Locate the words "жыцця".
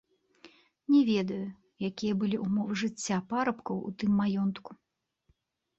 2.85-3.21